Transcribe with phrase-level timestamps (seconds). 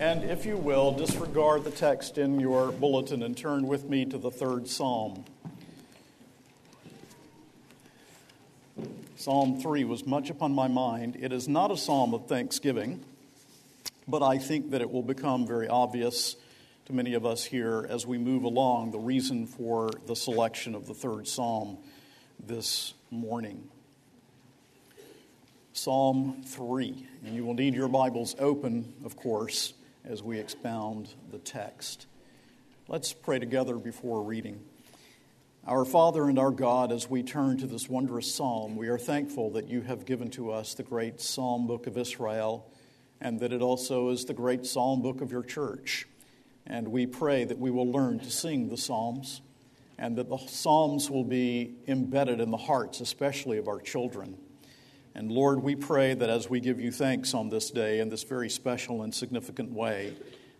[0.00, 4.16] And if you will, disregard the text in your bulletin and turn with me to
[4.16, 5.24] the third psalm.
[9.16, 11.16] Psalm 3 was much upon my mind.
[11.20, 13.04] It is not a psalm of thanksgiving,
[14.06, 16.36] but I think that it will become very obvious
[16.86, 20.86] to many of us here as we move along the reason for the selection of
[20.86, 21.76] the third psalm
[22.38, 23.68] this morning.
[25.72, 27.04] Psalm 3.
[27.24, 29.74] And you will need your Bibles open, of course,
[30.08, 32.06] as we expound the text.
[32.88, 34.60] Let's pray together before reading.
[35.66, 39.50] Our Father and our God, as we turn to this wondrous psalm, we are thankful
[39.50, 42.72] that you have given to us the great psalm book of Israel
[43.20, 46.06] and that it also is the great psalm book of your church.
[46.66, 49.42] And we pray that we will learn to sing the psalms
[49.98, 54.38] and that the psalms will be embedded in the hearts, especially of our children.
[55.14, 58.22] And Lord, we pray that as we give you thanks on this day in this
[58.22, 60.14] very special and significant way,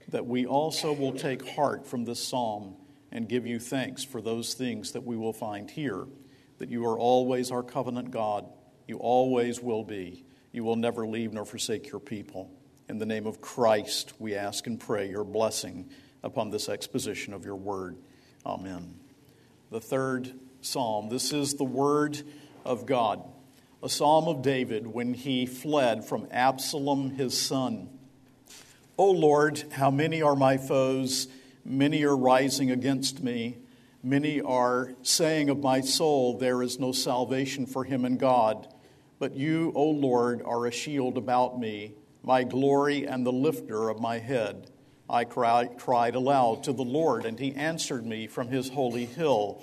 [0.09, 2.75] that we also will take heart from this psalm
[3.12, 6.06] and give you thanks for those things that we will find here.
[6.59, 8.47] That you are always our covenant God.
[8.87, 10.25] You always will be.
[10.50, 12.50] You will never leave nor forsake your people.
[12.89, 15.91] In the name of Christ, we ask and pray your blessing
[16.22, 17.97] upon this exposition of your word.
[18.44, 18.98] Amen.
[19.70, 21.11] The third psalm.
[21.11, 22.20] This is the word
[22.65, 23.22] of God
[23.83, 27.89] a psalm of David when he fled from Absalom his son.
[28.97, 31.29] O Lord, how many are my foes?
[31.65, 33.59] Many are rising against me.
[34.03, 38.67] Many are saying of my soul, There is no salvation for him in God.
[39.21, 44.01] But you, O Lord, are a shield about me, my glory and the lifter of
[44.01, 44.71] my head.
[45.11, 49.62] I cried, aloud to the Lord, and he answered me from his holy hill.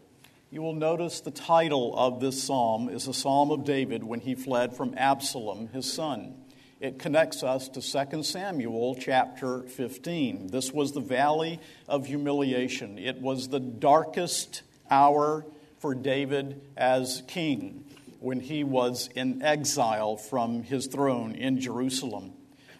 [0.53, 4.35] You will notice the title of this psalm is a psalm of David when he
[4.35, 6.35] fled from Absalom, his son.
[6.81, 10.47] It connects us to 2 Samuel chapter 15.
[10.47, 12.99] This was the valley of humiliation.
[12.99, 15.45] It was the darkest hour
[15.79, 17.85] for David as king
[18.19, 22.33] when he was in exile from his throne in Jerusalem.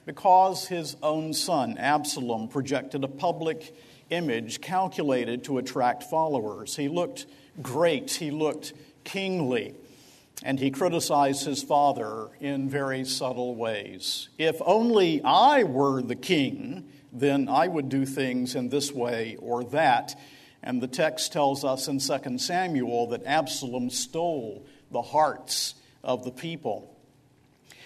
[0.06, 3.74] Because his own son, Absalom, projected a public
[4.10, 6.76] image calculated to attract followers.
[6.76, 7.28] He looked
[7.62, 8.74] great, he looked
[9.04, 9.76] kingly,
[10.44, 14.30] and he criticized his father in very subtle ways.
[14.38, 19.64] If only I were the king, then I would do things in this way or
[19.66, 20.16] that.
[20.64, 26.32] And the text tells us in 2 Samuel that Absalom stole the hearts of the
[26.32, 26.96] people.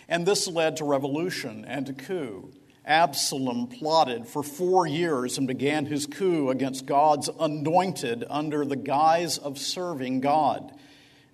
[0.07, 2.51] And this led to revolution and a coup.
[2.85, 9.37] Absalom plotted for four years and began his coup against God's anointed under the guise
[9.37, 10.71] of serving God.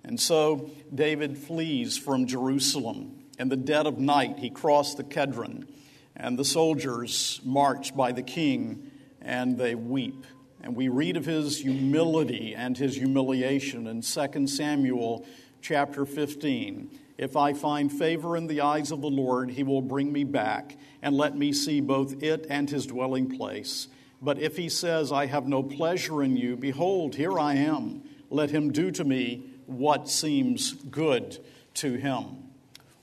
[0.02, 3.18] And so David flees from Jerusalem.
[3.38, 5.66] In the dead of night, he crossed the Kedron,
[6.16, 8.90] and the soldiers march by the king
[9.20, 10.26] and they weep.
[10.62, 15.26] And we read of his humility and his humiliation in 2 Samuel
[15.60, 16.98] chapter 15.
[17.18, 20.76] If I find favor in the eyes of the Lord, he will bring me back
[21.02, 23.88] and let me see both it and his dwelling place.
[24.20, 28.02] But if he says, I have no pleasure in you, behold, here I am.
[28.30, 31.38] Let him do to me what seems good
[31.74, 32.50] to him.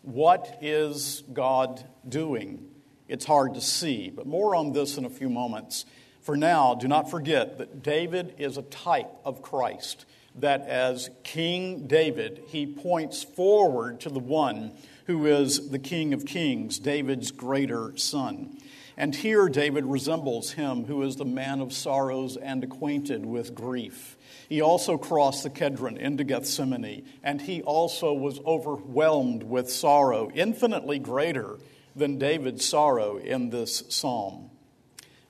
[0.02, 2.70] What is God doing?
[3.08, 5.86] It's hard to see, but more on this in a few moments.
[6.22, 10.06] For now, do not forget that David is a type of Christ,
[10.42, 14.72] that as King David, he points forward to the one
[15.06, 18.58] who is the King of Kings, David's greater son.
[18.96, 24.18] And here David resembles him who is the man of sorrows and acquainted with grief.
[24.50, 31.00] He also crossed the Kedron into Gethsemane, and he also was overwhelmed with sorrow, infinitely
[31.00, 31.60] greater
[31.96, 34.50] than David's sorrow in this psalm.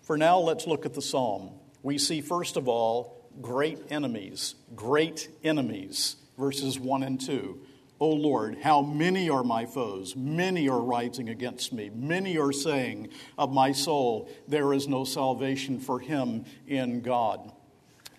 [0.02, 1.52] For now, let's look at the psalm.
[1.84, 7.60] We see, first of all, great enemies, great enemies, verses 1 and 2.
[8.00, 10.16] O Lord, how many are my foes?
[10.16, 11.92] Many are rising against me.
[11.94, 17.52] Many are saying of my soul, there is no salvation for him in God.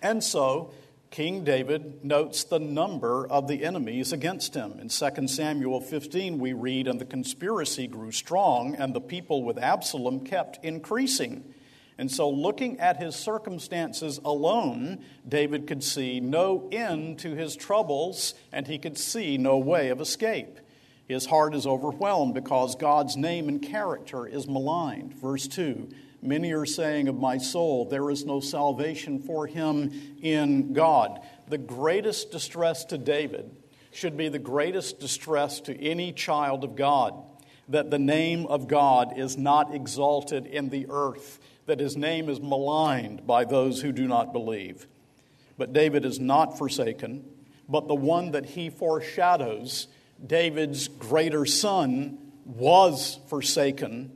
[0.03, 0.71] And so,
[1.09, 4.79] King David notes the number of the enemies against him.
[4.79, 9.57] In 2 Samuel 15, we read, And the conspiracy grew strong, and the people with
[9.57, 11.53] Absalom kept increasing.
[12.01, 18.33] And so, looking at his circumstances alone, David could see no end to his troubles
[18.51, 20.57] and he could see no way of escape.
[21.07, 25.13] His heart is overwhelmed because God's name and character is maligned.
[25.13, 25.89] Verse 2
[26.23, 29.91] Many are saying of my soul, there is no salvation for him
[30.23, 31.19] in God.
[31.49, 33.55] The greatest distress to David
[33.91, 37.13] should be the greatest distress to any child of God
[37.71, 41.39] that the name of God is not exalted in the earth,
[41.71, 44.87] that his name is maligned by those who do not believe.
[45.57, 47.23] But David is not forsaken,
[47.69, 49.87] but the one that he foreshadows,
[50.27, 54.11] David's greater son, was forsaken.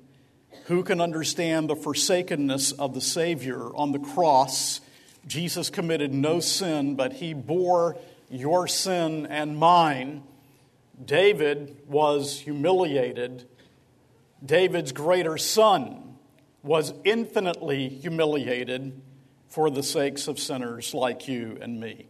[0.66, 4.82] Who can understand the forsakenness of the Savior on the cross?
[5.26, 7.96] Jesus committed no sin, but he bore
[8.30, 10.24] your sin and mine.
[11.06, 13.48] David was humiliated.
[14.46, 16.05] David's greater son
[16.66, 19.00] was infinitely humiliated
[19.50, 22.08] for the sakes of sinners like you and me.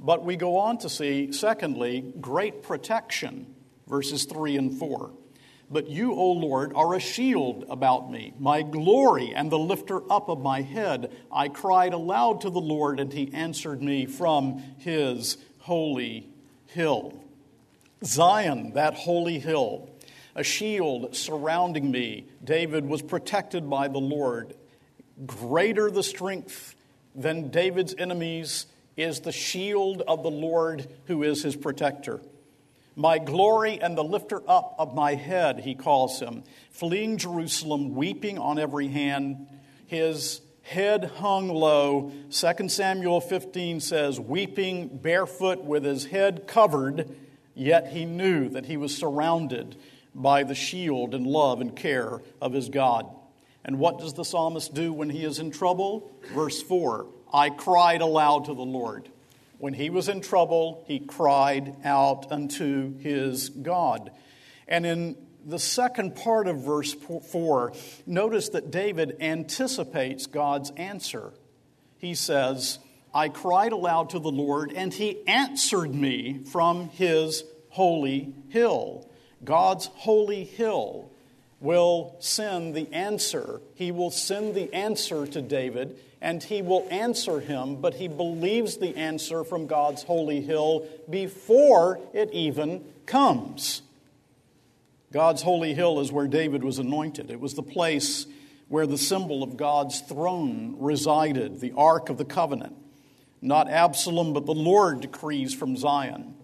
[0.00, 3.54] But we go on to see, secondly, great protection,
[3.86, 5.10] verses 3 and 4.
[5.70, 10.30] But you, O Lord, are a shield about me, my glory and the lifter up
[10.30, 11.12] of my head.
[11.30, 16.30] I cried aloud to the Lord, and he answered me from his holy
[16.68, 17.22] hill.
[18.02, 19.90] Zion, that holy hill,
[20.34, 22.26] a shield surrounding me.
[22.42, 24.54] David was protected by the Lord.
[25.26, 26.74] Greater the strength
[27.14, 32.20] than David's enemies is the shield of the Lord who is his protector.
[32.94, 38.38] My glory and the lifter up of my head, he calls him, fleeing Jerusalem, weeping
[38.38, 39.46] on every hand,
[39.86, 42.12] his head hung low.
[42.30, 47.16] 2 Samuel 15 says, weeping barefoot with his head covered,
[47.54, 49.76] yet he knew that he was surrounded
[50.14, 53.06] by the shield and love and care of his God.
[53.64, 56.10] And what does the psalmist do when he is in trouble?
[56.34, 59.08] Verse 4 I cried aloud to the Lord.
[59.58, 64.10] When he was in trouble, he cried out unto his God.
[64.66, 65.16] And in
[65.46, 67.72] the second part of verse 4,
[68.06, 71.32] notice that David anticipates God's answer.
[71.98, 72.80] He says,
[73.14, 79.08] I cried aloud to the Lord, and he answered me from his holy hill.
[79.44, 81.10] God's holy hill
[81.60, 83.60] will send the answer.
[83.74, 88.76] He will send the answer to David and he will answer him, but he believes
[88.76, 93.82] the answer from God's holy hill before it even comes.
[95.12, 97.30] God's holy hill is where David was anointed.
[97.30, 98.26] It was the place
[98.68, 102.76] where the symbol of God's throne resided, the Ark of the Covenant.
[103.42, 106.36] Not Absalom, but the Lord decrees from Zion.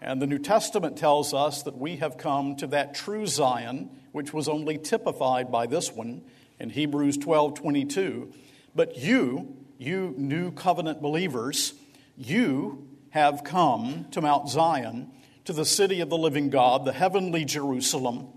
[0.00, 4.32] And the New Testament tells us that we have come to that true Zion, which
[4.32, 6.22] was only typified by this one
[6.60, 8.32] in Hebrews 12 22
[8.78, 11.74] but you, you new covenant believers,
[12.16, 15.10] you have come to Mount Zion,
[15.46, 18.28] to the city of the living God, the heavenly Jerusalem,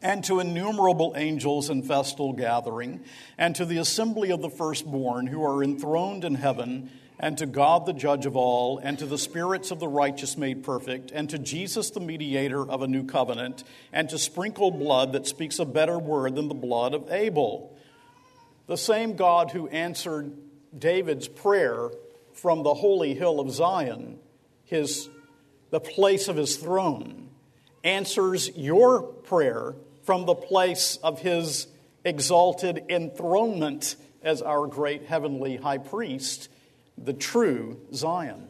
[0.00, 3.02] and to innumerable angels in festal gathering,
[3.36, 6.88] and to the assembly of the firstborn who are enthroned in heaven,
[7.18, 10.64] and to God the judge of all, and to the spirits of the righteous made
[10.64, 15.26] perfect, and to Jesus the mediator of a new covenant, and to sprinkled blood that
[15.26, 17.76] speaks a better word than the blood of Abel.
[18.66, 20.32] The same God who answered
[20.76, 21.90] David's prayer
[22.32, 24.18] from the holy hill of Zion,
[24.64, 25.08] his,
[25.70, 27.28] the place of his throne,
[27.84, 31.68] answers your prayer from the place of his
[32.04, 36.48] exalted enthronement as our great heavenly high priest,
[36.96, 38.48] the true Zion.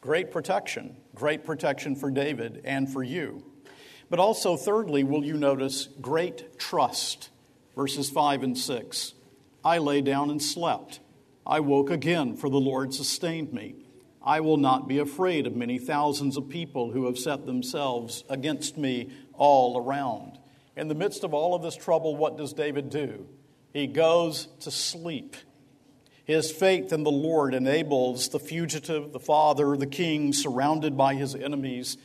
[0.00, 3.44] Great protection, great protection for David and for you.
[4.08, 7.30] But also, thirdly, will you notice great trust,
[7.76, 9.14] verses 5 and 6.
[9.64, 11.00] I lay down and slept.
[11.46, 13.74] I woke again, for the Lord sustained me.
[14.22, 18.76] I will not be afraid of many thousands of people who have set themselves against
[18.76, 20.38] me all around.
[20.76, 23.26] In the midst of all of this trouble, what does David do?
[23.72, 25.36] He goes to sleep.
[26.30, 31.34] His faith in the Lord enables the fugitive, the father, the king, surrounded by his
[31.34, 31.96] enemies,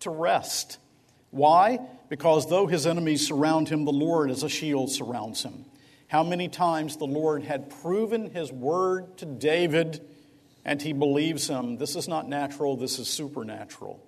[0.00, 0.78] to rest.
[1.30, 1.80] Why?
[2.08, 5.66] Because though his enemies surround him, the Lord as a shield surrounds him
[6.08, 10.00] how many times the Lord had proven his word to David
[10.64, 11.76] and he believes him.
[11.76, 14.00] This is not natural, this is supernatural.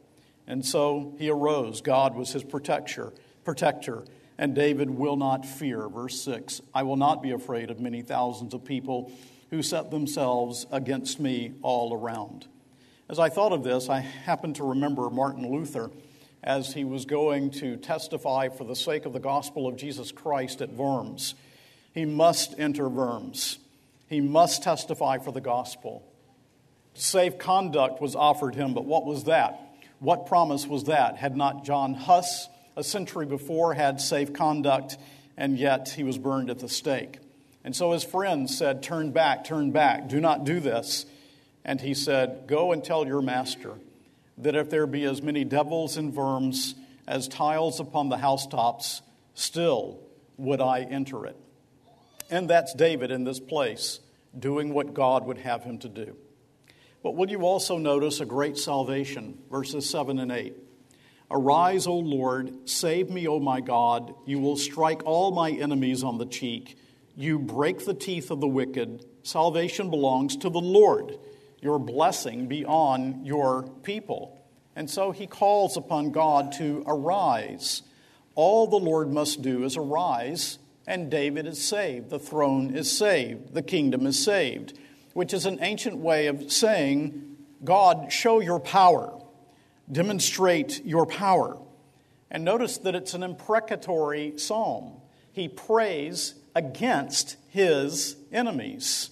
[0.47, 1.81] And so he arose.
[1.81, 3.13] God was his protector,
[3.45, 4.05] protector,
[4.39, 5.89] and David will not fear.
[5.89, 9.13] Verse 6 I will not be afraid of many thousands of people
[9.51, 12.47] who set themselves against me all around.
[13.09, 15.91] As I thought of this, I happened to remember Martin Luther
[16.43, 20.61] as he was going to testify for the sake of the gospel of Jesus Christ
[20.61, 21.35] at Worms.
[21.93, 23.59] he must enter Worms.
[24.09, 26.05] He must testify for the gospel.
[26.95, 29.61] Safe conduct was offered him, but what was that?
[29.99, 31.17] What promise was that?
[31.17, 34.99] Had not John Huss, a century before, had safe conduct,
[35.37, 37.19] and yet he was burned at the stake?
[37.65, 41.07] And so his friends said, Turn back, turn back, do not do this.
[41.65, 43.75] And he said, Go and tell your master
[44.39, 46.75] that if there be as many devils and Worms
[47.09, 49.03] as tiles upon the housetops,
[49.35, 49.99] still
[50.37, 51.37] would I enter it.
[52.31, 54.01] And that's David in this place,
[54.39, 56.17] doing what God would have him to do.
[57.03, 59.39] But will you also notice a great salvation?
[59.51, 60.55] Verses 7 and 8.
[61.31, 64.15] Arise, O Lord, save me, O my God.
[64.27, 66.79] You will strike all my enemies on the cheek.
[67.17, 69.05] You break the teeth of the wicked.
[69.23, 71.19] Salvation belongs to the Lord.
[71.61, 74.39] Your blessing be on your people.
[74.77, 77.83] And so he calls upon God to arise.
[78.35, 82.11] All the Lord must do is arise, and David is saved.
[82.11, 83.55] The throne is saved.
[83.55, 84.79] The kingdom is saved,
[85.15, 89.19] which is an ancient way of saying, God, show your power,
[89.91, 91.59] demonstrate your power.
[92.31, 95.01] And notice that it's an imprecatory psalm.
[95.33, 99.11] He prays against his enemies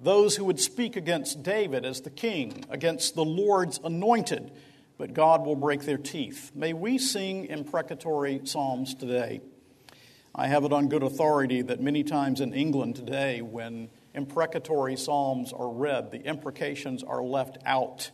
[0.00, 4.50] those who would speak against David as the king, against the Lord's anointed,
[4.96, 6.52] but God will break their teeth.
[6.54, 9.42] May we sing imprecatory psalms today.
[10.34, 15.52] I have it on good authority that many times in England today, when imprecatory psalms
[15.52, 18.10] are read, the imprecations are left out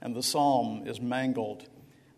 [0.00, 1.68] and the psalm is mangled.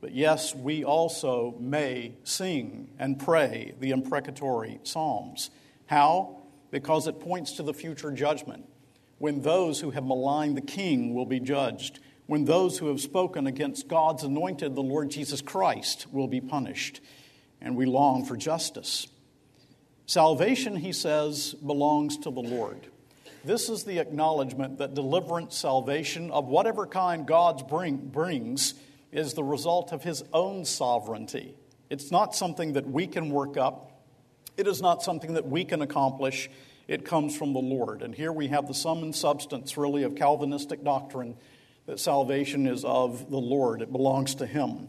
[0.01, 5.51] But yes, we also may sing and pray the imprecatory psalms.
[5.87, 6.43] How?
[6.71, 8.67] Because it points to the future judgment
[9.23, 13.47] when those who have maligned the king will be judged, when those who have spoken
[13.47, 17.01] against God's anointed, the Lord Jesus Christ, will be punished.
[17.61, 19.07] And we long for justice.
[20.07, 22.89] Salvation, he says, belongs to the Lord.
[23.45, 28.75] This is the acknowledgement that deliverance, salvation of whatever kind God bring, brings,
[29.11, 31.55] is the result of his own sovereignty.
[31.91, 33.91] It's not something that we can work up,
[34.57, 36.49] it is not something that we can accomplish
[36.89, 38.03] it comes from the Lord.
[38.03, 41.37] And here we have the sum and substance, really, of Calvinistic doctrine
[41.87, 44.89] that salvation is of the Lord, it belongs to Him.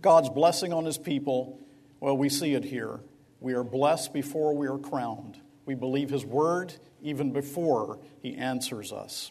[0.00, 1.58] God's blessing on His people,
[2.00, 3.00] well, we see it here.
[3.40, 5.40] We are blessed before we are crowned.
[5.70, 9.30] We believe His word even before He answers us.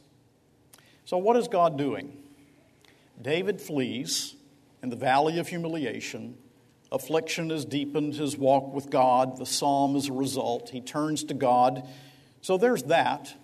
[1.03, 2.15] So, what is God doing?
[3.21, 4.37] David flees
[4.81, 6.37] in the valley of humiliation
[6.93, 9.37] Affliction has deepened his walk with God.
[9.37, 10.69] The psalm is a result.
[10.69, 11.85] He turns to God.
[12.41, 13.35] So there's that.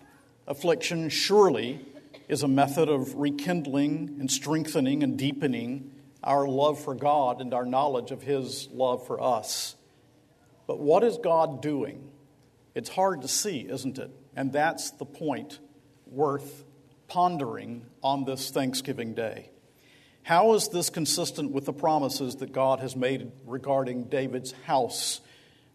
[0.48, 1.86] Affliction surely
[2.30, 5.92] is a method of rekindling and strengthening and deepening
[6.24, 9.76] our love for God and our knowledge of His love for us.
[10.66, 12.10] But what is God doing?
[12.76, 14.12] It's hard to see, isn't it?
[14.36, 15.60] And that's the point
[16.06, 16.66] worth
[17.08, 19.50] pondering on this Thanksgiving Day.
[20.24, 25.22] How is this consistent with the promises that God has made regarding David's house,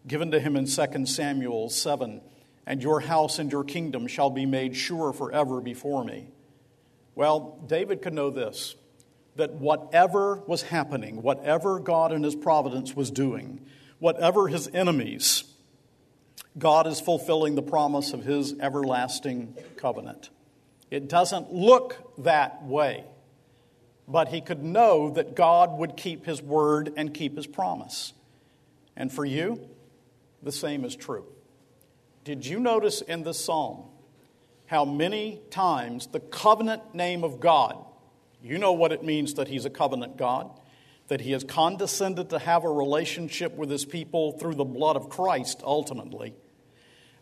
[0.05, 2.21] given to him in 2 Samuel 7?
[2.67, 6.27] And your house and your kingdom shall be made sure forever before me.
[7.15, 8.75] Well, David could know this
[9.37, 13.65] that whatever was happening, whatever God in his providence was doing,
[13.97, 15.45] whatever his enemies,
[16.57, 20.29] God is fulfilling the promise of his everlasting covenant.
[20.89, 23.05] It doesn't look that way
[24.11, 28.13] but he could know that God would keep his word and keep his promise.
[28.95, 29.69] And for you,
[30.43, 31.25] the same is true.
[32.25, 33.85] Did you notice in the psalm
[34.65, 37.77] how many times the covenant name of God,
[38.43, 40.51] you know what it means that he's a covenant God,
[41.11, 45.09] that he has condescended to have a relationship with his people through the blood of
[45.09, 46.33] Christ ultimately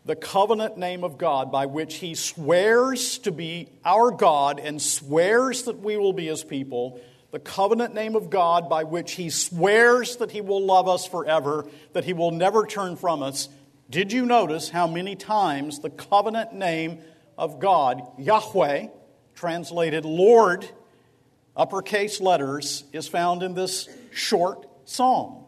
[0.04, 5.64] the covenant name of God by which he swears to be our God and swears
[5.64, 7.00] that we will be his people,
[7.32, 11.66] the covenant name of God by which he swears that he will love us forever,
[11.92, 13.48] that he will never turn from us.
[13.90, 17.00] Did you notice how many times the covenant name
[17.36, 18.86] of God, Yahweh,
[19.34, 20.68] translated Lord,
[21.56, 25.44] uppercase letters, is found in this short psalm?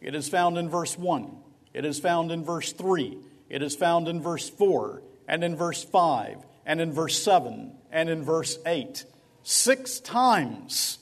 [0.00, 1.30] It is found in verse 1,
[1.72, 3.18] it is found in verse 3.
[3.48, 8.08] It is found in verse 4, and in verse 5, and in verse 7, and
[8.08, 9.04] in verse 8.
[9.42, 10.98] Six times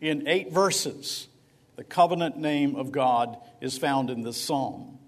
[0.00, 1.28] in eight verses,
[1.76, 4.98] the covenant name of God is found in this psalm.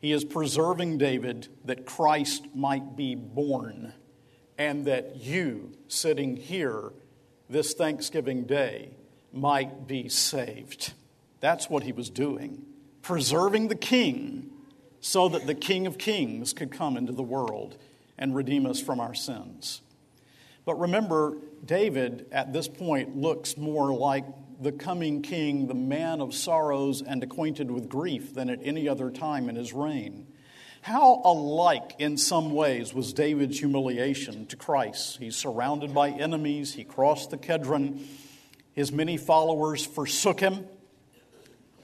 [0.00, 3.94] He is preserving David that Christ might be born,
[4.58, 6.92] and that you, sitting here
[7.48, 8.90] this Thanksgiving Day,
[9.32, 10.92] might be saved.
[11.40, 12.64] That's what he was doing,
[13.02, 14.50] preserving the king
[15.00, 17.76] so that the King of Kings could come into the world
[18.18, 19.82] and redeem us from our sins.
[20.64, 24.24] But remember, David at this point looks more like
[24.60, 29.10] the coming king, the man of sorrows and acquainted with grief, than at any other
[29.10, 30.26] time in his reign.
[30.86, 35.16] How alike, in some ways, was David's humiliation to Christ?
[35.18, 38.06] He's surrounded by enemies, he crossed the Kedron,
[38.72, 40.64] his many followers forsook him.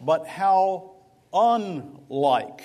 [0.00, 0.92] But how
[1.34, 2.62] unlike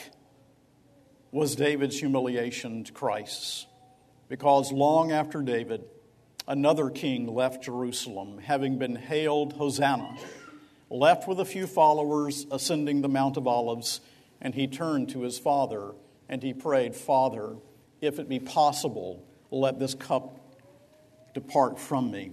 [1.32, 3.66] was David's humiliation to Christ?
[4.30, 5.86] Because long after David,
[6.48, 10.16] another king left Jerusalem, having been hailed Hosanna,
[10.92, 14.02] left with a few followers ascending the Mount of Olives,
[14.40, 15.94] and he turned to his father
[16.30, 17.56] and he prayed, Father,
[18.02, 20.40] if it be possible, let this cup
[21.34, 22.32] depart from me.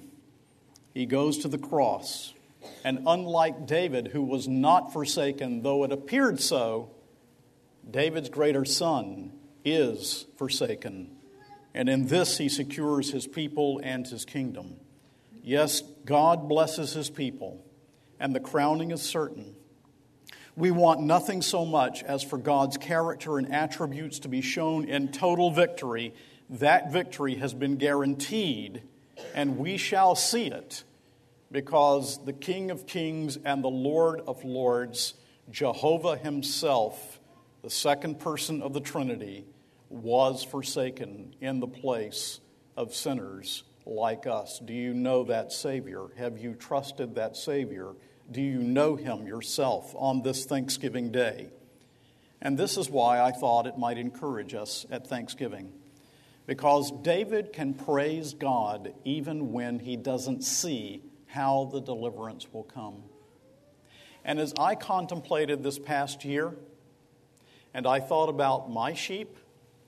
[0.93, 2.35] He goes to the cross,
[2.85, 6.91] and unlike David, who was not forsaken, though it appeared so,
[7.89, 9.33] David's greater son
[9.65, 11.15] is forsaken
[11.75, 14.77] and in this he secures his people and his kingdom.
[15.43, 17.63] Yes, God blesses his people,
[18.21, 19.57] and the crowning is certain.
[20.57, 25.09] We want nothing so much as for God's character and attributes to be shown in
[25.09, 26.15] total victory.
[26.49, 28.83] That victory has been guaranteed,
[29.35, 30.85] and we shall see it
[31.51, 35.15] because the King of Kings and the Lord of Lords,
[35.51, 37.19] Jehovah Himself,
[37.63, 39.47] the second person of the Trinity,
[39.89, 42.39] was forsaken in the place
[42.77, 44.61] of sinners like us.
[44.65, 46.07] Do you know that Savior?
[46.17, 47.95] Have you trusted that Savior?
[48.31, 51.49] Do you know Him yourself on this Thanksgiving Day?
[52.41, 55.73] And this is why I thought it might encourage us at Thanksgiving.
[56.47, 63.03] Because David can praise God even when he doesn't see how the deliverance will come.
[64.25, 66.55] And as I contemplated this past year,
[67.73, 69.37] and I thought about my sheep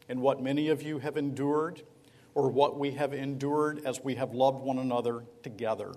[0.09, 1.83] and what many of you have endured
[2.35, 5.93] or what we have endured as we have loved one another together.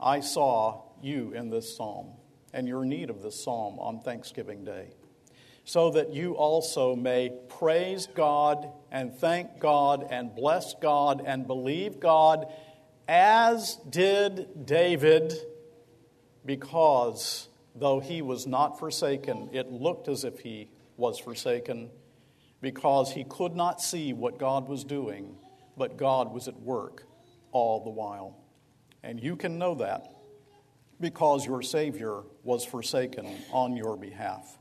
[0.00, 2.12] I saw you in this psalm
[2.52, 4.88] and your need of this psalm on Thanksgiving Day,
[5.64, 12.00] so that you also may praise God and thank God and bless God and believe
[12.00, 12.46] God
[13.08, 15.34] as did David,
[16.44, 21.90] because though he was not forsaken, it looked as if he was forsaken
[22.60, 25.36] because he could not see what God was doing,
[25.76, 27.04] but God was at work
[27.52, 28.36] all the while.
[29.02, 30.10] And you can know that
[31.00, 34.58] because your Savior was forsaken on your behalf.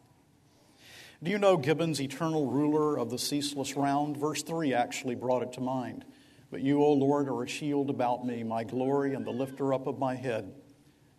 [1.23, 4.17] Do you know Gibbon's eternal ruler of the ceaseless round?
[4.17, 6.05] Verse 3 actually brought it to mind.
[6.51, 9.87] But you, O Lord, are a shield about me, my glory and the lifter up
[9.87, 10.53] of my head.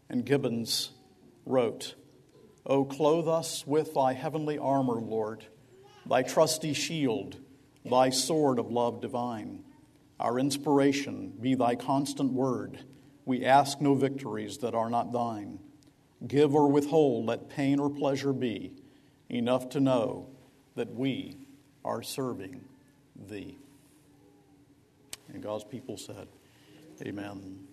[0.08, 0.90] And Gibbons
[1.44, 1.94] wrote,
[2.64, 5.46] O clothe us with thy heavenly armor, Lord
[6.08, 7.36] thy trusty shield,
[7.84, 9.64] thy sword of love divine.
[10.18, 12.84] Our inspiration be thy constant word.
[13.26, 15.58] We ask no victories that are not thine.
[16.26, 18.72] Give or withhold, let pain or pleasure be,
[19.28, 20.28] enough to know
[20.76, 21.36] that we
[21.84, 22.64] are serving
[23.28, 23.58] thee.
[25.32, 26.28] And God's people said,
[27.02, 27.65] Amen.